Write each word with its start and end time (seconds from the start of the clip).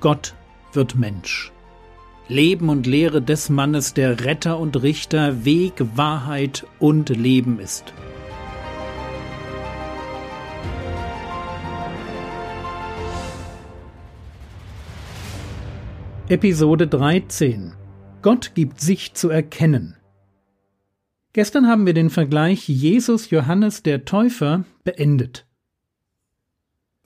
Gott 0.00 0.34
wird 0.72 0.94
Mensch. 0.94 1.52
Leben 2.28 2.68
und 2.68 2.86
Lehre 2.86 3.20
des 3.20 3.48
Mannes, 3.48 3.94
der 3.94 4.24
Retter 4.24 4.58
und 4.58 4.80
Richter, 4.82 5.44
Weg, 5.44 5.72
Wahrheit 5.96 6.66
und 6.78 7.08
Leben 7.08 7.58
ist. 7.58 7.92
Episode 16.28 16.86
13 16.86 17.72
Gott 18.22 18.52
gibt 18.54 18.80
sich 18.80 19.14
zu 19.14 19.30
erkennen. 19.30 19.96
Gestern 21.32 21.66
haben 21.66 21.86
wir 21.86 21.94
den 21.94 22.10
Vergleich 22.10 22.68
Jesus 22.68 23.30
Johannes 23.30 23.82
der 23.82 24.04
Täufer 24.04 24.64
beendet. 24.84 25.47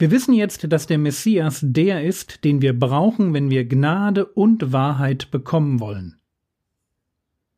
Wir 0.02 0.10
wissen 0.10 0.34
jetzt, 0.34 0.72
dass 0.72 0.88
der 0.88 0.98
Messias 0.98 1.60
der 1.62 2.02
ist, 2.02 2.42
den 2.42 2.60
wir 2.60 2.76
brauchen, 2.76 3.34
wenn 3.34 3.50
wir 3.50 3.64
Gnade 3.64 4.26
und 4.26 4.72
Wahrheit 4.72 5.30
bekommen 5.30 5.78
wollen. 5.78 6.16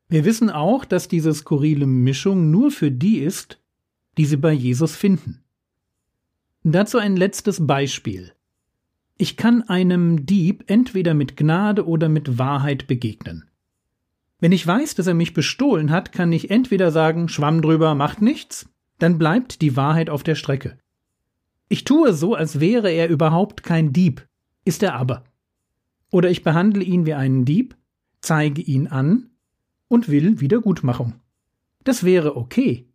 Wir 0.09 0.25
wissen 0.25 0.51
auch, 0.51 0.85
dass 0.85 1.07
diese 1.07 1.33
skurrile 1.33 1.87
Mischung 1.87 2.51
nur 2.51 2.69
für 2.69 2.91
die 2.91 3.17
ist, 3.17 3.59
die 4.19 4.25
sie 4.25 4.37
bei 4.37 4.53
Jesus 4.53 4.95
finden. 4.95 5.43
Dazu 6.61 6.99
ein 6.99 7.17
letztes 7.17 7.65
Beispiel. 7.65 8.33
Ich 9.17 9.37
kann 9.37 9.63
einem 9.63 10.27
Dieb 10.27 10.65
entweder 10.67 11.15
mit 11.15 11.37
Gnade 11.37 11.87
oder 11.87 12.09
mit 12.09 12.37
Wahrheit 12.37 12.85
begegnen. 12.85 13.45
Wenn 14.39 14.51
ich 14.51 14.67
weiß, 14.67 14.93
dass 14.93 15.07
er 15.07 15.15
mich 15.15 15.33
bestohlen 15.33 15.89
hat, 15.89 16.11
kann 16.11 16.31
ich 16.31 16.51
entweder 16.51 16.91
sagen, 16.91 17.27
Schwamm 17.27 17.63
drüber, 17.63 17.95
macht 17.95 18.21
nichts, 18.21 18.69
dann 18.99 19.17
bleibt 19.17 19.63
die 19.63 19.75
Wahrheit 19.75 20.11
auf 20.11 20.21
der 20.21 20.35
Strecke. 20.35 20.77
Ich 21.67 21.83
tue 21.83 22.13
so, 22.13 22.35
als 22.35 22.59
wäre 22.59 22.91
er 22.91 23.09
überhaupt 23.09 23.63
kein 23.63 23.91
Dieb, 23.91 24.27
ist 24.65 24.83
er 24.83 24.95
aber. 24.95 25.23
Oder 26.11 26.29
ich 26.29 26.43
behandle 26.43 26.83
ihn 26.83 27.05
wie 27.05 27.13
einen 27.13 27.45
Dieb, 27.45 27.75
zeige 28.21 28.61
ihn 28.61 28.87
an 28.87 29.29
und 29.87 30.09
will 30.09 30.39
Wiedergutmachung. 30.39 31.15
Das 31.83 32.03
wäre 32.03 32.35
okay, 32.37 32.87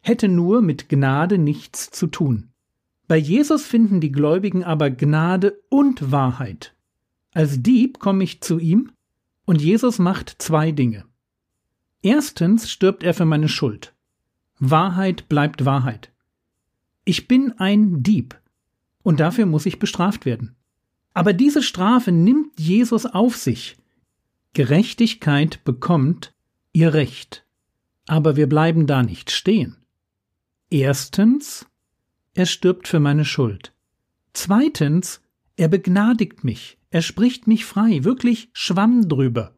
hätte 0.00 0.28
nur 0.28 0.62
mit 0.62 0.88
Gnade 0.88 1.38
nichts 1.38 1.90
zu 1.90 2.06
tun. 2.06 2.50
Bei 3.06 3.16
Jesus 3.16 3.64
finden 3.64 4.00
die 4.00 4.12
Gläubigen 4.12 4.64
aber 4.64 4.90
Gnade 4.90 5.60
und 5.70 6.12
Wahrheit. 6.12 6.74
Als 7.32 7.62
Dieb 7.62 7.98
komme 7.98 8.24
ich 8.24 8.40
zu 8.40 8.58
ihm 8.58 8.90
und 9.44 9.62
Jesus 9.62 9.98
macht 9.98 10.36
zwei 10.38 10.72
Dinge. 10.72 11.04
Erstens 12.02 12.70
stirbt 12.70 13.02
er 13.02 13.14
für 13.14 13.24
meine 13.24 13.48
Schuld. 13.48 13.94
Wahrheit 14.58 15.28
bleibt 15.28 15.64
Wahrheit. 15.64 16.12
Ich 17.08 17.26
bin 17.26 17.52
ein 17.52 18.02
Dieb 18.02 18.38
und 19.02 19.18
dafür 19.18 19.46
muss 19.46 19.64
ich 19.64 19.78
bestraft 19.78 20.26
werden. 20.26 20.56
Aber 21.14 21.32
diese 21.32 21.62
Strafe 21.62 22.12
nimmt 22.12 22.60
Jesus 22.60 23.06
auf 23.06 23.34
sich. 23.34 23.78
Gerechtigkeit 24.52 25.64
bekommt 25.64 26.34
ihr 26.74 26.92
Recht. 26.92 27.46
Aber 28.06 28.36
wir 28.36 28.46
bleiben 28.46 28.86
da 28.86 29.02
nicht 29.02 29.30
stehen. 29.30 29.78
Erstens, 30.68 31.64
er 32.34 32.44
stirbt 32.44 32.86
für 32.86 33.00
meine 33.00 33.24
Schuld. 33.24 33.72
Zweitens, 34.34 35.22
er 35.56 35.68
begnadigt 35.68 36.44
mich, 36.44 36.76
er 36.90 37.00
spricht 37.00 37.46
mich 37.46 37.64
frei, 37.64 38.04
wirklich 38.04 38.50
Schwamm 38.52 39.08
drüber. 39.08 39.56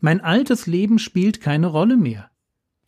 Mein 0.00 0.20
altes 0.20 0.66
Leben 0.66 0.98
spielt 0.98 1.40
keine 1.40 1.68
Rolle 1.68 1.96
mehr. 1.96 2.29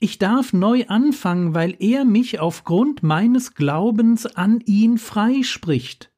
Ich 0.05 0.19
darf 0.19 0.53
neu 0.53 0.87
anfangen, 0.89 1.55
weil 1.55 1.77
er 1.79 2.05
mich 2.05 2.41
aufgrund 2.41 3.05
meines 3.05 3.55
Glaubens 3.55 4.27
an 4.27 4.59
ihn 4.67 4.99
freispricht. 4.99 6.11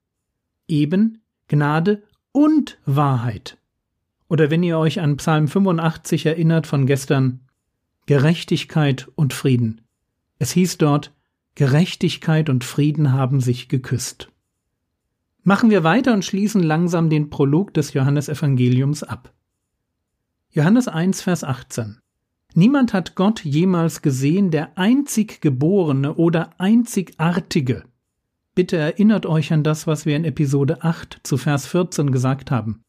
Eben 0.66 1.20
Gnade 1.48 2.02
und 2.32 2.78
Wahrheit. 2.86 3.58
Oder 4.26 4.50
wenn 4.50 4.62
ihr 4.62 4.78
euch 4.78 5.00
an 5.00 5.18
Psalm 5.18 5.48
85 5.48 6.24
erinnert 6.24 6.66
von 6.66 6.86
gestern, 6.86 7.40
Gerechtigkeit 8.06 9.10
und 9.16 9.34
Frieden. 9.34 9.82
Es 10.38 10.52
hieß 10.52 10.78
dort, 10.78 11.12
Gerechtigkeit 11.54 12.48
und 12.48 12.64
Frieden 12.64 13.12
haben 13.12 13.42
sich 13.42 13.68
geküsst. 13.68 14.32
Machen 15.42 15.68
wir 15.68 15.84
weiter 15.84 16.14
und 16.14 16.24
schließen 16.24 16.62
langsam 16.62 17.10
den 17.10 17.28
Prolog 17.28 17.74
des 17.74 17.92
Johannesevangeliums 17.92 19.02
ab. 19.02 19.34
Johannes 20.52 20.88
1, 20.88 21.20
Vers 21.20 21.44
18. 21.44 21.98
Niemand 22.56 22.94
hat 22.94 23.16
Gott 23.16 23.44
jemals 23.44 24.00
gesehen, 24.00 24.52
der 24.52 24.78
einzig 24.78 25.40
Geborene 25.40 26.14
oder 26.14 26.50
Einzigartige. 26.58 27.82
Bitte 28.54 28.76
erinnert 28.76 29.26
euch 29.26 29.52
an 29.52 29.64
das, 29.64 29.88
was 29.88 30.06
wir 30.06 30.14
in 30.14 30.24
Episode 30.24 30.84
8 30.84 31.18
zu 31.24 31.36
Vers 31.36 31.66
14 31.66 32.12
gesagt 32.12 32.52
haben. 32.52 32.84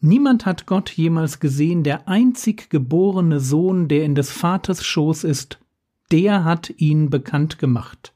Niemand 0.00 0.46
hat 0.46 0.64
Gott 0.64 0.90
jemals 0.90 1.38
gesehen, 1.38 1.82
der 1.82 2.08
einzig 2.08 2.70
geborene 2.70 3.40
Sohn, 3.40 3.88
der 3.88 4.04
in 4.04 4.14
des 4.14 4.30
Vaters 4.30 4.82
Schoß 4.82 5.24
ist, 5.24 5.60
der 6.10 6.44
hat 6.44 6.72
ihn 6.78 7.10
bekannt 7.10 7.58
gemacht. 7.58 8.14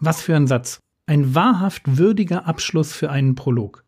Was 0.00 0.20
für 0.20 0.34
ein 0.34 0.48
Satz, 0.48 0.80
ein 1.06 1.36
wahrhaft 1.36 1.96
würdiger 1.96 2.46
Abschluss 2.46 2.92
für 2.92 3.10
einen 3.10 3.36
Prolog. 3.36 3.84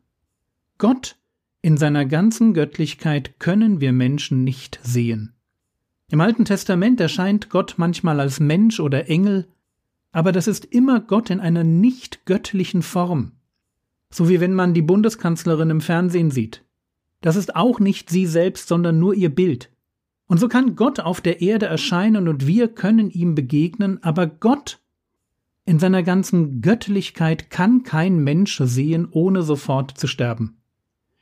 Gott 0.79 1.17
in 1.61 1.77
seiner 1.77 2.07
ganzen 2.07 2.55
Göttlichkeit 2.55 3.41
können 3.41 3.81
wir 3.81 3.93
Menschen 3.93 4.45
nicht 4.45 4.79
sehen. 4.85 5.35
Im 6.11 6.21
Alten 6.21 6.45
Testament 6.45 7.01
erscheint 7.01 7.51
Gott 7.51 7.75
manchmal 7.77 8.19
als 8.19 8.41
Mensch 8.41 8.81
oder 8.81 9.09
Engel, 9.09 9.47
aber 10.11 10.33
das 10.33 10.49
ist 10.49 10.65
immer 10.65 10.99
Gott 10.99 11.31
in 11.31 11.39
einer 11.39 11.63
nicht 11.63 12.27
göttlichen 12.27 12.83
Form. 12.83 13.33
So 14.11 14.29
wie 14.29 14.41
wenn 14.41 14.53
man 14.53 14.75
die 14.75 14.83
Bundeskanzlerin 14.83 15.71
im 15.71 15.81
Fernsehen 15.81 16.33
sieht. 16.33 16.65
Das 17.21 17.37
ist 17.37 17.55
auch 17.55 17.79
nicht 17.79 18.11
sie 18.11 18.27
selbst, 18.27 18.67
sondern 18.67 18.99
nur 18.99 19.15
ihr 19.15 19.33
Bild. 19.33 19.71
Und 20.27 20.41
so 20.41 20.49
kann 20.49 20.75
Gott 20.75 20.99
auf 20.99 21.21
der 21.21 21.43
Erde 21.43 21.67
erscheinen 21.67 22.27
und 22.27 22.45
wir 22.45 22.67
können 22.67 23.11
ihm 23.11 23.37
begegnen, 23.37 24.03
aber 24.03 24.27
Gott 24.27 24.81
in 25.65 25.79
seiner 25.79 26.03
ganzen 26.03 26.61
Göttlichkeit 26.61 27.51
kann 27.51 27.85
kein 27.85 28.19
Mensch 28.19 28.61
sehen, 28.65 29.07
ohne 29.13 29.43
sofort 29.43 29.97
zu 29.97 30.09
sterben. 30.09 30.57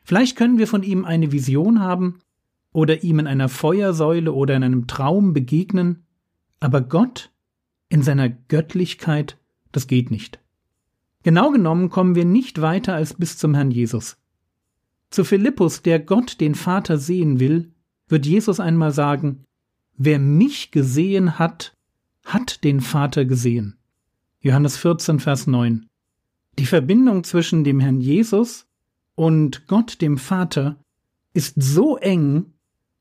Vielleicht 0.02 0.36
können 0.36 0.56
wir 0.56 0.66
von 0.66 0.82
ihm 0.82 1.04
eine 1.04 1.30
Vision 1.32 1.80
haben, 1.80 2.20
oder 2.72 3.02
ihm 3.02 3.18
in 3.18 3.26
einer 3.26 3.48
Feuersäule 3.48 4.32
oder 4.32 4.56
in 4.56 4.62
einem 4.62 4.86
Traum 4.86 5.32
begegnen, 5.32 6.04
aber 6.60 6.80
Gott 6.80 7.30
in 7.88 8.02
seiner 8.02 8.28
Göttlichkeit, 8.28 9.38
das 9.72 9.86
geht 9.86 10.10
nicht. 10.10 10.40
Genau 11.22 11.50
genommen 11.50 11.88
kommen 11.88 12.14
wir 12.14 12.24
nicht 12.24 12.60
weiter 12.60 12.94
als 12.94 13.14
bis 13.14 13.38
zum 13.38 13.54
Herrn 13.54 13.70
Jesus. 13.70 14.16
Zu 15.10 15.24
Philippus, 15.24 15.82
der 15.82 16.00
Gott 16.00 16.40
den 16.40 16.54
Vater 16.54 16.98
sehen 16.98 17.40
will, 17.40 17.72
wird 18.08 18.26
Jesus 18.26 18.60
einmal 18.60 18.92
sagen, 18.92 19.44
Wer 20.00 20.20
mich 20.20 20.70
gesehen 20.70 21.40
hat, 21.40 21.76
hat 22.24 22.62
den 22.62 22.80
Vater 22.80 23.24
gesehen. 23.24 23.78
Johannes 24.40 24.76
14, 24.76 25.18
Vers 25.18 25.48
9. 25.48 25.88
Die 26.58 26.66
Verbindung 26.66 27.24
zwischen 27.24 27.64
dem 27.64 27.80
Herrn 27.80 28.00
Jesus 28.00 28.66
und 29.16 29.66
Gott 29.66 30.00
dem 30.00 30.16
Vater 30.16 30.76
ist 31.32 31.54
so 31.60 31.96
eng, 31.96 32.52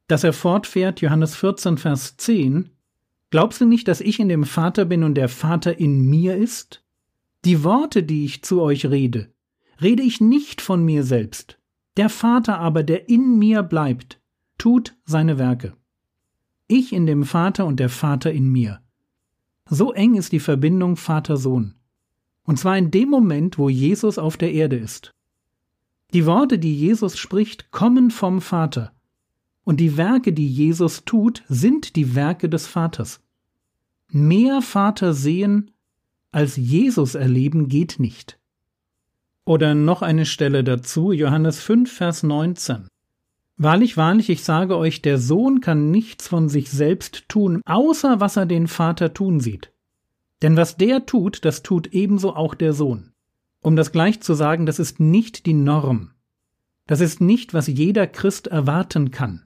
dass 0.07 0.23
er 0.23 0.33
fortfährt, 0.33 1.01
Johannes 1.01 1.35
14, 1.35 1.77
Vers 1.77 2.17
10, 2.17 2.71
Glaubst 3.29 3.59
du 3.59 3.65
nicht, 3.65 3.89
dass 3.89 3.99
ich 3.99 4.19
in 4.19 4.29
dem 4.29 4.45
Vater 4.45 4.85
bin 4.85 5.03
und 5.03 5.15
der 5.15 5.27
Vater 5.27 5.79
in 5.79 6.01
mir 6.09 6.37
ist? 6.37 6.83
Die 7.43 7.63
Worte, 7.63 8.03
die 8.03 8.23
ich 8.23 8.43
zu 8.43 8.61
euch 8.61 8.85
rede, 8.85 9.33
rede 9.81 10.01
ich 10.01 10.21
nicht 10.21 10.61
von 10.61 10.83
mir 10.83 11.03
selbst. 11.03 11.59
Der 11.97 12.09
Vater 12.09 12.59
aber, 12.59 12.83
der 12.83 13.09
in 13.09 13.37
mir 13.37 13.63
bleibt, 13.63 14.21
tut 14.57 14.95
seine 15.03 15.37
Werke. 15.37 15.73
Ich 16.67 16.93
in 16.93 17.05
dem 17.05 17.23
Vater 17.23 17.65
und 17.65 17.79
der 17.79 17.89
Vater 17.89 18.31
in 18.31 18.49
mir. 18.49 18.79
So 19.69 19.91
eng 19.91 20.15
ist 20.15 20.31
die 20.31 20.39
Verbindung 20.39 20.95
Vater-Sohn. 20.95 21.75
Und 22.43 22.57
zwar 22.57 22.77
in 22.77 22.91
dem 22.91 23.09
Moment, 23.09 23.57
wo 23.57 23.67
Jesus 23.67 24.17
auf 24.17 24.37
der 24.37 24.53
Erde 24.53 24.77
ist. 24.77 25.13
Die 26.13 26.25
Worte, 26.25 26.59
die 26.59 26.73
Jesus 26.73 27.17
spricht, 27.17 27.71
kommen 27.71 28.09
vom 28.09 28.39
Vater 28.39 28.96
und 29.67 29.81
die 29.81 29.97
Werke, 29.97 30.31
die 30.31 30.47
Jesus 30.47 31.03
tut, 31.03 31.43
sind 31.49 31.97
die 31.97 32.15
Werke 32.15 32.47
des 32.47 32.67
Vaters. 32.67 33.19
Mehr 34.09 34.61
Vater 34.61 35.13
sehen 35.13 35.71
als 36.31 36.55
Jesus 36.55 37.15
erleben 37.15 37.67
geht 37.67 37.99
nicht. 37.99 38.39
Oder 39.43 39.75
noch 39.75 40.01
eine 40.01 40.25
Stelle 40.25 40.63
dazu, 40.63 41.11
Johannes 41.11 41.59
5, 41.59 41.91
Vers 41.91 42.23
19. 42.23 42.87
Wahrlich, 43.57 43.97
wahrlich, 43.97 44.29
ich 44.29 44.45
sage 44.45 44.77
euch, 44.77 45.01
der 45.01 45.17
Sohn 45.17 45.59
kann 45.59 45.91
nichts 45.91 46.29
von 46.29 46.47
sich 46.47 46.71
selbst 46.71 47.27
tun, 47.27 47.61
außer 47.65 48.21
was 48.21 48.37
er 48.37 48.45
den 48.45 48.69
Vater 48.69 49.13
tun 49.13 49.41
sieht. 49.41 49.73
Denn 50.43 50.55
was 50.55 50.77
der 50.77 51.05
tut, 51.05 51.43
das 51.43 51.61
tut 51.61 51.87
ebenso 51.87 52.33
auch 52.37 52.55
der 52.55 52.71
Sohn. 52.71 53.11
Um 53.59 53.75
das 53.75 53.91
gleich 53.91 54.21
zu 54.21 54.33
sagen, 54.33 54.65
das 54.65 54.79
ist 54.79 55.01
nicht 55.01 55.45
die 55.45 55.53
Norm. 55.53 56.11
Das 56.85 57.01
ist 57.01 57.19
nicht, 57.19 57.53
was 57.53 57.67
jeder 57.67 58.07
Christ 58.07 58.47
erwarten 58.47 59.11
kann. 59.11 59.43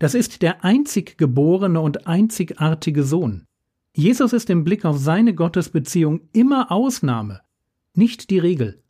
Das 0.00 0.14
ist 0.14 0.40
der 0.40 0.64
einzig 0.64 1.18
geborene 1.18 1.78
und 1.80 2.06
einzigartige 2.06 3.04
Sohn. 3.04 3.46
Jesus 3.94 4.32
ist 4.32 4.48
im 4.48 4.64
Blick 4.64 4.86
auf 4.86 4.96
seine 4.96 5.34
Gottesbeziehung 5.34 6.22
immer 6.32 6.72
Ausnahme, 6.72 7.42
nicht 7.94 8.30
die 8.30 8.38
Regel. 8.38 8.82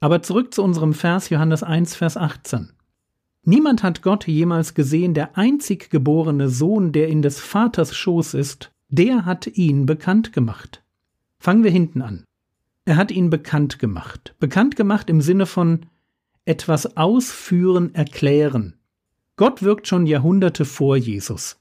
Aber 0.00 0.20
zurück 0.20 0.52
zu 0.52 0.62
unserem 0.62 0.92
Vers 0.92 1.30
Johannes 1.30 1.62
1, 1.62 1.94
Vers 1.96 2.18
18. 2.18 2.72
Niemand 3.44 3.82
hat 3.82 4.02
Gott 4.02 4.26
jemals 4.26 4.74
gesehen, 4.74 5.14
der 5.14 5.38
einzig 5.38 5.88
geborene 5.88 6.50
Sohn, 6.50 6.92
der 6.92 7.08
in 7.08 7.22
des 7.22 7.40
Vaters 7.40 7.96
Schoß 7.96 8.34
ist, 8.34 8.70
der 8.90 9.24
hat 9.24 9.46
ihn 9.46 9.86
bekannt 9.86 10.34
gemacht. 10.34 10.84
Fangen 11.38 11.64
wir 11.64 11.70
hinten 11.70 12.02
an. 12.02 12.24
Er 12.84 12.96
hat 12.96 13.10
ihn 13.10 13.30
bekannt 13.30 13.78
gemacht. 13.78 14.34
Bekannt 14.38 14.76
gemacht 14.76 15.08
im 15.08 15.22
Sinne 15.22 15.46
von 15.46 15.86
etwas 16.44 16.98
ausführen, 16.98 17.94
erklären. 17.94 18.74
Gott 19.42 19.64
wirkt 19.64 19.88
schon 19.88 20.06
Jahrhunderte 20.06 20.64
vor 20.64 20.96
Jesus. 20.96 21.58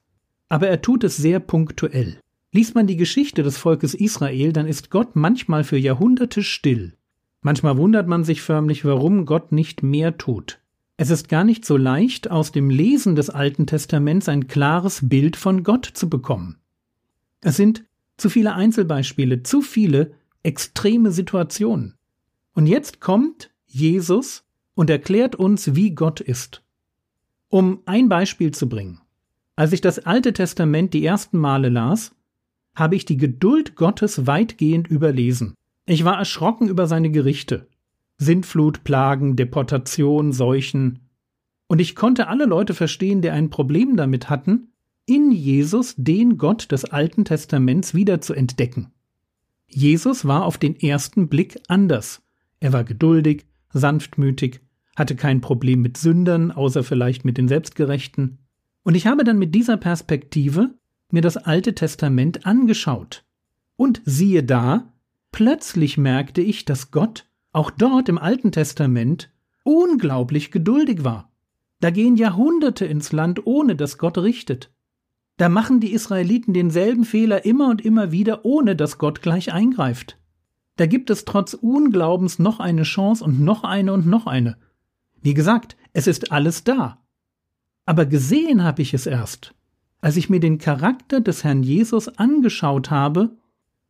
Aber 0.50 0.68
er 0.68 0.84
tut 0.84 1.04
es 1.04 1.18
sehr 1.18 1.40
punktuell. 1.40 2.20
Liest 2.52 2.76
man 2.76 2.86
die 2.86 2.96
Geschichte 2.96 3.42
des 3.42 3.58
Volkes 3.58 3.96
Israel, 3.96 4.54
dann 4.54 4.68
ist 4.68 4.92
Gott 4.92 5.16
manchmal 5.16 5.64
für 5.64 5.80
Jahrhunderte 5.80 6.44
still. 6.44 6.94
Manchmal 7.42 7.78
wundert 7.78 8.08
man 8.08 8.24
sich 8.24 8.44
förmlich, 8.44 8.86
warum 8.86 9.26
Gott 9.26 9.52
nicht 9.52 9.82
mehr 9.82 10.20
tut. 10.20 10.60
Es 10.98 11.10
ist 11.10 11.28
gar 11.28 11.44
nicht 11.44 11.66
so 11.66 11.76
leicht, 11.76 12.30
aus 12.30 12.52
dem 12.52 12.70
Lesen 12.70 13.16
des 13.16 13.32
Alten 13.32 13.66
Testaments 13.66 14.30
ein 14.30 14.46
klares 14.48 15.10
Bild 15.10 15.36
von 15.36 15.64
Gott 15.64 15.88
zu 15.92 16.08
bekommen. 16.08 16.58
Es 17.42 17.58
sind 17.58 17.84
zu 18.16 18.30
viele 18.30 18.54
Einzelbeispiele, 18.54 19.42
zu 19.42 19.64
viele 19.64 20.12
extreme 20.44 21.12
Situationen. 21.12 21.96
Und 22.54 22.68
jetzt 22.68 23.02
kommt 23.02 23.50
Jesus 23.66 24.44
und 24.76 24.92
erklärt 24.92 25.36
uns, 25.36 25.74
wie 25.74 25.96
Gott 25.96 26.20
ist. 26.22 26.61
Um 27.52 27.82
ein 27.86 28.08
Beispiel 28.08 28.52
zu 28.52 28.70
bringen. 28.70 29.02
Als 29.58 29.74
ich 29.74 29.82
das 29.82 30.00
Alte 30.00 30.32
Testament 30.32 30.94
die 30.94 31.06
ersten 31.06 31.38
Male 31.38 31.68
las, 31.68 32.16
habe 32.74 32.96
ich 32.96 33.04
die 33.04 33.18
Geduld 33.18 33.76
Gottes 33.76 34.26
weitgehend 34.26 34.88
überlesen. 34.88 35.56
Ich 35.86 36.06
war 36.06 36.18
erschrocken 36.18 36.70
über 36.70 36.88
seine 36.88 37.12
Gerichte. 37.12 37.68
Sintflut, 38.18 38.86
Plagen, 38.86 39.36
Deportation, 39.36 40.32
Seuchen. 40.32 41.10
Und 41.68 41.82
ich 41.82 41.94
konnte 41.94 42.30
alle 42.30 42.46
Leute 42.46 42.74
verstehen, 42.74 43.22
die 43.22 43.32
ein 43.32 43.50
Problem 43.50 43.98
damit 43.98 44.30
hatten, 44.30 44.70
in 45.06 45.34
Jesus 45.34 45.94
den 45.98 46.38
Gott 46.38 46.72
des 46.72 46.86
Alten 46.86 47.26
Testaments 47.26 47.94
wieder 47.94 48.22
zu 48.22 48.34
entdecken. 48.34 48.94
Jesus 49.68 50.24
war 50.24 50.46
auf 50.46 50.58
den 50.58 50.80
ersten 50.80 51.28
Blick 51.28 51.60
anders. 51.68 52.22
Er 52.62 52.72
war 52.72 52.86
geduldig, 52.86 53.46
sanftmütig, 53.74 54.62
hatte 54.96 55.16
kein 55.16 55.42
Problem 55.42 55.82
mit 55.82 55.98
Sündern, 55.98 56.52
außer 56.52 56.84
vielleicht 56.84 57.26
mit 57.26 57.38
den 57.38 57.48
Selbstgerechten. 57.48 58.40
Und 58.84 58.96
ich 58.96 59.08
habe 59.08 59.24
dann 59.24 59.38
mit 59.38 59.56
dieser 59.56 59.78
Perspektive 59.78 60.76
mir 61.12 61.22
das 61.22 61.38
Alte 61.38 61.76
Testament 61.76 62.46
angeschaut. 62.46 63.24
Und 63.76 64.02
siehe 64.06 64.44
da, 64.44 64.94
plötzlich 65.32 65.98
merkte 65.98 66.42
ich, 66.42 66.66
dass 66.66 66.92
Gott 66.92 67.26
auch 67.54 67.72
dort 67.72 68.10
im 68.10 68.18
Alten 68.18 68.52
Testament 68.52 69.32
unglaublich 69.64 70.52
geduldig 70.52 71.04
war. 71.04 71.32
Da 71.80 71.90
gehen 71.90 72.16
Jahrhunderte 72.16 72.86
ins 72.86 73.12
Land, 73.12 73.46
ohne 73.46 73.76
dass 73.76 73.98
Gott 73.98 74.18
richtet. 74.18 74.72
Da 75.38 75.50
machen 75.50 75.80
die 75.80 75.94
Israeliten 75.94 76.54
denselben 76.54 77.04
Fehler 77.04 77.46
immer 77.46 77.70
und 77.70 77.84
immer 77.84 78.12
wieder, 78.12 78.46
ohne 78.46 78.76
dass 78.76 78.98
Gott 78.98 79.22
gleich 79.22 79.52
eingreift. 79.52 80.20
Da 80.78 80.86
gibt 80.86 81.10
es 81.10 81.26
trotz 81.26 81.54
Unglaubens 81.54 82.40
noch 82.40 82.60
eine 82.60 82.84
Chance 82.84 83.24
und 83.24 83.42
noch 83.42 83.64
eine 83.64 83.94
und 83.94 84.06
noch 84.06 84.28
eine. 84.28 84.58
Wie 85.22 85.34
gesagt, 85.34 85.78
es 85.94 86.08
ist 86.08 86.32
alles 86.32 86.64
da. 86.64 87.00
Aber 87.86 88.06
gesehen 88.06 88.64
habe 88.64 88.82
ich 88.82 88.94
es 88.94 89.06
erst, 89.06 89.54
als 90.00 90.18
ich 90.18 90.30
mir 90.30 90.40
den 90.40 90.58
Charakter 90.58 91.22
des 91.22 91.44
Herrn 91.44 91.64
Jesus 91.64 92.08
angeschaut 92.08 92.92
habe 92.92 93.38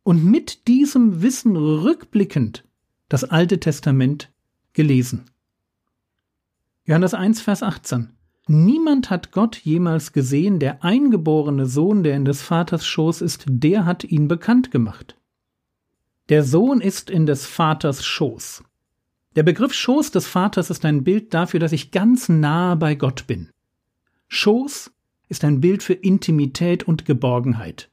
und 0.02 0.24
mit 0.24 0.66
diesem 0.68 1.22
Wissen 1.22 1.56
rückblickend 1.56 2.64
das 3.08 3.24
Alte 3.24 3.60
Testament 3.60 4.32
gelesen. 4.72 5.24
Johannes 6.84 7.14
1, 7.14 7.40
Vers 7.40 7.62
18. 7.62 8.10
Niemand 8.48 9.10
hat 9.10 9.30
Gott 9.30 9.56
jemals 9.56 10.12
gesehen, 10.12 10.58
der 10.58 10.82
eingeborene 10.82 11.66
Sohn, 11.66 12.02
der 12.02 12.16
in 12.16 12.24
des 12.24 12.42
Vaters 12.42 12.84
Schoß 12.84 13.20
ist, 13.20 13.44
der 13.46 13.84
hat 13.84 14.02
ihn 14.02 14.26
bekannt 14.26 14.72
gemacht. 14.72 15.16
Der 16.28 16.42
Sohn 16.42 16.80
ist 16.80 17.08
in 17.08 17.26
des 17.26 17.46
Vaters 17.46 18.04
Schoß. 18.04 18.64
Der 19.34 19.42
Begriff 19.42 19.72
Schoß 19.72 20.10
des 20.10 20.26
Vaters 20.26 20.68
ist 20.68 20.84
ein 20.84 21.04
Bild 21.04 21.32
dafür, 21.32 21.58
dass 21.58 21.72
ich 21.72 21.90
ganz 21.90 22.28
nahe 22.28 22.76
bei 22.76 22.94
Gott 22.94 23.26
bin. 23.26 23.48
Schoß 24.28 24.92
ist 25.28 25.44
ein 25.44 25.60
Bild 25.60 25.82
für 25.82 25.94
Intimität 25.94 26.82
und 26.82 27.06
Geborgenheit. 27.06 27.90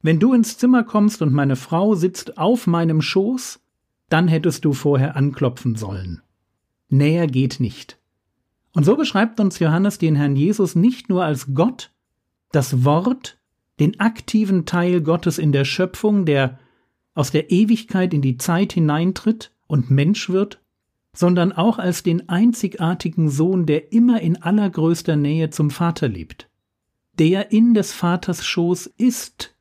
Wenn 0.00 0.20
du 0.20 0.32
ins 0.32 0.56
Zimmer 0.58 0.84
kommst 0.84 1.22
und 1.22 1.32
meine 1.32 1.56
Frau 1.56 1.94
sitzt 1.94 2.38
auf 2.38 2.66
meinem 2.68 3.02
Schoß, 3.02 3.60
dann 4.08 4.28
hättest 4.28 4.64
du 4.64 4.72
vorher 4.72 5.16
anklopfen 5.16 5.74
sollen. 5.74 6.22
Näher 6.88 7.26
geht 7.26 7.58
nicht. 7.58 7.98
Und 8.74 8.84
so 8.84 8.96
beschreibt 8.96 9.40
uns 9.40 9.58
Johannes 9.58 9.98
den 9.98 10.14
Herrn 10.14 10.36
Jesus 10.36 10.76
nicht 10.76 11.08
nur 11.08 11.24
als 11.24 11.54
Gott, 11.54 11.90
das 12.52 12.84
Wort, 12.84 13.38
den 13.80 13.98
aktiven 13.98 14.66
Teil 14.66 15.00
Gottes 15.00 15.38
in 15.38 15.50
der 15.50 15.64
Schöpfung, 15.64 16.26
der 16.26 16.60
aus 17.14 17.32
der 17.32 17.50
Ewigkeit 17.50 18.14
in 18.14 18.22
die 18.22 18.36
Zeit 18.36 18.72
hineintritt 18.72 19.50
und 19.74 19.90
Mensch 19.90 20.30
wird, 20.30 20.62
sondern 21.12 21.52
auch 21.52 21.78
als 21.78 22.02
den 22.02 22.28
einzigartigen 22.30 23.28
Sohn, 23.28 23.66
der 23.66 23.92
immer 23.92 24.22
in 24.22 24.40
allergrößter 24.40 25.16
Nähe 25.16 25.50
zum 25.50 25.70
Vater 25.70 26.08
lebt, 26.08 26.48
der 27.18 27.52
in 27.52 27.74
des 27.74 27.92
Vaters 27.92 28.46
Schoß 28.46 28.86
ist, 28.96 29.54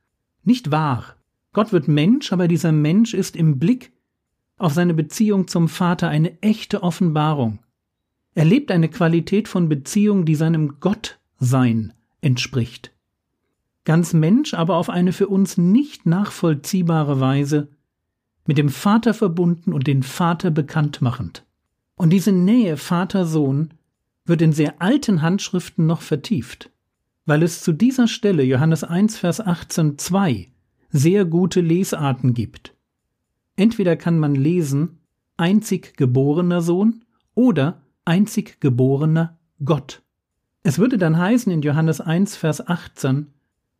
nicht 0.45 0.71
wahr. 0.71 1.18
Gott 1.51 1.74
wird 1.74 1.88
Mensch, 1.88 2.31
aber 2.31 2.48
dieser 2.48 2.71
Mensch 2.71 3.13
ist 3.13 3.36
im 3.36 3.60
Blick 3.60 3.92
auf 4.57 4.74
seine 4.74 4.94
Beziehung 4.94 5.48
zum 5.48 5.68
Vater 5.68 6.07
eine 6.07 6.42
echte 6.42 6.83
Offenbarung, 6.83 7.59
er 8.36 8.45
lebt 8.45 8.71
eine 8.71 8.89
Qualität 8.89 9.48
von 9.48 9.69
Beziehung, 9.69 10.25
die 10.25 10.36
seinem 10.36 10.80
Gottsein 10.80 11.94
entspricht. 12.21 12.92
Ganz 13.86 14.13
Mensch, 14.13 14.54
aber 14.54 14.77
auf 14.77 14.89
eine 14.89 15.13
für 15.13 15.27
uns 15.27 15.57
nicht 15.57 16.06
nachvollziehbare 16.06 17.19
Weise, 17.19 17.69
mit 18.45 18.57
dem 18.57 18.69
Vater 18.69 19.13
verbunden 19.13 19.74
und 19.74 19.88
den 19.88 20.04
Vater 20.04 20.51
bekannt 20.51 21.01
machend. 21.01 21.45
Und 21.95 22.10
diese 22.12 22.31
Nähe 22.31 22.78
Vater-Sohn 22.78 23.74
wird 24.25 24.42
in 24.42 24.54
sehr 24.54 24.81
alten 24.81 25.22
Handschriften 25.22 25.86
noch 25.86 26.01
vertieft, 26.01 26.69
weil 27.25 27.44
es 27.44 27.62
zu 27.62 27.72
dieser 27.72 28.07
Stelle 28.07 28.44
Johannes 28.44 28.84
1, 28.84 29.18
Vers 29.18 29.40
18, 29.40 29.98
2 29.98 30.50
sehr 30.90 31.25
gute 31.25 31.62
Lesarten 31.62 32.33
gibt. 32.33 32.76
Entweder 33.56 33.95
kann 33.95 34.19
man 34.19 34.35
lesen 34.35 35.00
einzig 35.38 35.97
geborener 35.97 36.62
Sohn 36.62 37.04
oder 37.35 37.81
einzig 38.06 38.59
geborener 38.59 39.38
Gott. 39.64 40.02
Es 40.64 40.80
würde 40.80 40.97
dann 40.97 41.18
heißen 41.18 41.52
in 41.52 41.62
Johannes 41.62 42.02
1, 42.02 42.35
Vers 42.35 42.68
18, 42.68 43.28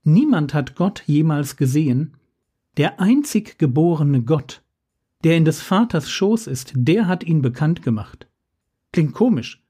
Niemand 0.04 0.54
hat 0.54 0.76
Gott 0.76 1.04
jemals 1.06 1.56
gesehen, 1.56 2.18
der 2.78 3.00
einzig 3.00 3.60
geborene 3.60 4.24
Gott, 4.24 4.64
der 5.24 5.38
in 5.38 5.46
des 5.46 5.62
Vaters 5.62 6.10
Schoß 6.10 6.48
ist, 6.48 6.74
der 6.76 7.08
hat 7.08 7.24
ihn 7.24 7.42
bekannt 7.42 7.82
gemacht. 7.82 8.28
Klingt 8.92 9.14
komisch, 9.14 9.64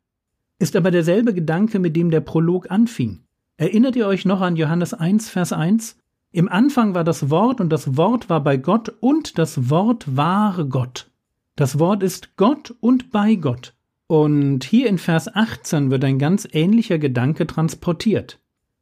ist 0.59 0.75
aber 0.75 0.91
derselbe 0.91 1.33
Gedanke, 1.33 1.79
mit 1.79 1.95
dem 1.95 2.09
der 2.09 2.21
Prolog 2.21 2.71
anfing. 2.71 3.19
Erinnert 3.57 3.95
ihr 3.95 4.07
euch 4.07 4.25
noch 4.25 4.41
an 4.41 4.55
Johannes 4.55 4.93
1, 4.93 5.29
Vers 5.29 5.53
1? 5.53 5.97
Im 6.31 6.49
Anfang 6.49 6.95
war 6.95 7.03
das 7.03 7.29
Wort 7.29 7.61
und 7.61 7.69
das 7.69 7.97
Wort 7.97 8.29
war 8.29 8.41
bei 8.41 8.57
Gott 8.57 8.89
und 8.99 9.37
das 9.37 9.69
Wort 9.69 10.15
war 10.15 10.65
Gott. 10.65 11.11
Das 11.55 11.77
Wort 11.77 12.01
ist 12.01 12.35
Gott 12.37 12.73
und 12.79 13.11
bei 13.11 13.35
Gott. 13.35 13.75
Und 14.07 14.63
hier 14.63 14.87
in 14.87 14.97
Vers 14.97 15.33
18 15.33 15.91
wird 15.91 16.03
ein 16.03 16.17
ganz 16.17 16.47
ähnlicher 16.51 16.97
Gedanke 16.97 17.45
transportiert. 17.45 18.39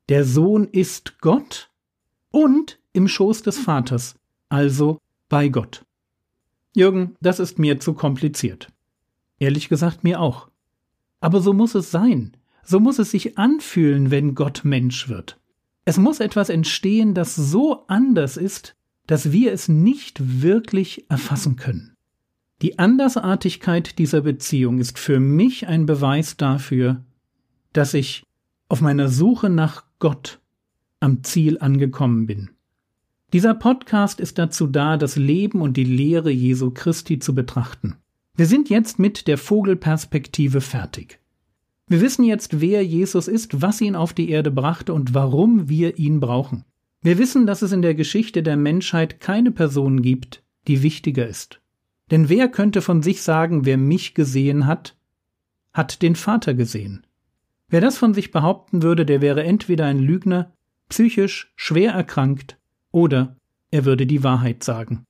Der 0.08 0.24
Sohn 0.24 0.66
ist 0.66 1.20
Gott 1.20 1.71
und 2.32 2.80
im 2.94 3.08
Schoß 3.08 3.44
des 3.44 3.60
Vaters, 3.60 4.16
also 4.50 5.00
bei 5.30 5.50
Gott. 5.50 5.86
Jürgen, 6.74 7.16
das 7.22 7.40
ist 7.40 7.60
mir 7.60 7.80
zu 7.80 7.94
kompliziert. 7.94 8.70
Ehrlich 9.40 9.70
gesagt 9.70 10.04
mir 10.04 10.20
auch. 10.20 10.50
Aber 11.20 11.42
so 11.42 11.54
muss 11.54 11.76
es 11.76 11.92
sein. 11.92 12.38
So 12.64 12.80
muss 12.80 13.00
es 13.00 13.12
sich 13.12 13.38
anfühlen, 13.38 14.12
wenn 14.12 14.36
Gott 14.36 14.62
Mensch 14.64 15.10
wird. 15.10 15.40
Es 15.84 15.98
muss 15.98 16.20
etwas 16.20 16.50
entstehen, 16.50 17.14
das 17.14 17.36
so 17.36 17.86
anders 17.88 18.38
ist, 18.38 18.76
dass 19.08 19.32
wir 19.32 19.52
es 19.52 19.68
nicht 19.68 20.42
wirklich 20.42 21.10
erfassen 21.10 21.56
können. 21.56 21.96
Die 22.62 22.78
Andersartigkeit 22.78 23.98
dieser 23.98 24.22
Beziehung 24.22 24.80
ist 24.80 25.00
für 25.00 25.20
mich 25.20 25.68
ein 25.68 25.88
Beweis 25.88 26.38
dafür, 26.38 27.04
dass 27.74 27.94
ich 27.94 28.24
auf 28.70 28.82
meiner 28.82 29.10
Suche 29.10 29.50
nach 29.50 29.86
Gott 29.98 30.41
am 31.02 31.24
Ziel 31.24 31.58
angekommen 31.60 32.28
bin. 32.28 32.52
Dieser 33.34 33.54
Podcast 33.54 34.20
ist 34.20 34.38
dazu 34.38 34.68
da, 34.68 34.98
das 34.98 35.16
Leben 35.16 35.62
und 35.62 35.76
die 35.78 35.84
Lehre 35.84 36.32
Jesu 36.32 36.72
Christi 36.72 37.20
zu 37.20 37.34
betrachten. 37.34 37.98
Wir 38.36 38.46
sind 38.46 38.70
jetzt 38.70 39.00
mit 39.00 39.28
der 39.28 39.38
Vogelperspektive 39.38 40.62
fertig. 40.62 41.20
Wir 41.88 42.02
wissen 42.02 42.24
jetzt, 42.24 42.62
wer 42.62 42.86
Jesus 42.86 43.28
ist, 43.28 43.62
was 43.62 43.82
ihn 43.82 43.96
auf 43.96 44.14
die 44.14 44.30
Erde 44.30 44.52
brachte 44.52 44.94
und 44.94 45.14
warum 45.14 45.68
wir 45.68 45.98
ihn 45.98 46.20
brauchen. 46.20 46.64
Wir 47.02 47.18
wissen, 47.18 47.46
dass 47.46 47.62
es 47.62 47.72
in 47.72 47.82
der 47.82 47.96
Geschichte 47.96 48.44
der 48.44 48.56
Menschheit 48.56 49.20
keine 49.20 49.52
Person 49.52 50.02
gibt, 50.02 50.44
die 50.68 50.84
wichtiger 50.84 51.28
ist 51.28 51.62
Denn 52.12 52.30
wer 52.30 52.48
könnte 52.48 52.82
von 52.82 53.02
sich 53.02 53.24
sagen, 53.24 53.66
wer 53.66 53.78
mich 53.78 54.14
gesehen 54.14 54.68
hat, 54.68 54.96
hat 55.74 56.02
den 56.02 56.16
Vater 56.16 56.54
gesehen? 56.54 57.06
Wer 57.70 57.82
das 57.82 57.98
von 57.98 58.14
sich 58.14 58.32
behaupten 58.32 58.84
würde, 58.84 59.06
der 59.06 59.22
wäre 59.22 59.44
entweder 59.44 59.86
ein 59.86 60.00
Lügner, 60.00 60.54
psychisch 60.92 61.52
schwer 61.56 61.94
erkrankt, 61.94 62.58
oder 62.92 63.38
er 63.72 63.86
würde 63.86 64.06
die 64.06 64.24
Wahrheit 64.26 64.62
sagen. 64.62 65.06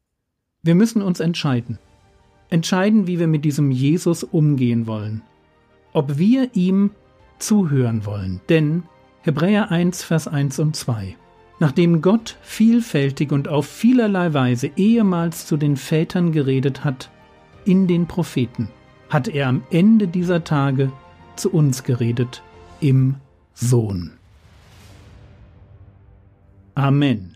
Wir 0.62 0.76
müssen 0.76 1.02
uns 1.02 1.20
entscheiden. 1.20 1.80
Entscheiden, 2.52 3.08
wie 3.08 3.18
wir 3.18 3.26
mit 3.26 3.46
diesem 3.46 3.72
Jesus 3.72 4.24
umgehen 4.24 4.86
wollen. 4.86 5.24
Ob 5.92 6.20
wir 6.20 6.52
ihm 6.54 6.92
zuhören 7.40 8.06
wollen. 8.06 8.42
Denn 8.48 8.84
Hebräer 9.22 9.72
1, 9.72 10.04
Vers 10.04 10.28
1 10.28 10.60
und 10.60 10.76
2. 10.76 11.16
Nachdem 11.60 12.04
Gott 12.04 12.38
vielfältig 12.44 13.32
und 13.32 13.48
auf 13.48 13.66
vielerlei 13.66 14.36
Weise 14.36 14.70
ehemals 14.76 15.48
zu 15.48 15.58
den 15.58 15.78
Vätern 15.78 16.32
geredet 16.32 16.84
hat, 16.84 17.10
in 17.66 17.88
den 17.88 18.08
Propheten, 18.08 18.70
hat 19.10 19.28
er 19.28 19.48
am 19.48 19.64
Ende 19.72 20.08
dieser 20.08 20.44
Tage 20.44 20.92
zu 21.36 21.52
uns 21.52 21.84
geredet 21.84 22.44
im 22.82 23.16
Sohn. 23.56 24.21
Amen. 26.78 27.36